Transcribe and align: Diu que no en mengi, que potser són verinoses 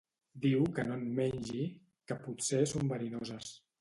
Diu 0.45 0.63
que 0.77 0.85
no 0.87 0.95
en 1.01 1.03
mengi, 1.19 1.67
que 2.13 2.17
potser 2.25 2.63
són 2.73 2.91
verinoses 2.95 3.53